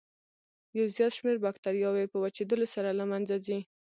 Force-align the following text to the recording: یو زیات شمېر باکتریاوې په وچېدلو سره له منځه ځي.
یو 0.77 0.85
زیات 0.95 1.13
شمېر 1.19 1.35
باکتریاوې 1.45 2.05
په 2.11 2.17
وچېدلو 2.23 2.67
سره 2.75 2.89
له 2.99 3.05
منځه 3.11 3.35
ځي. 3.45 3.59